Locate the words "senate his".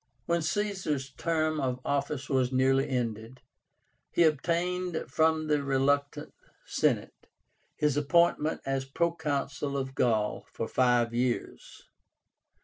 6.65-7.97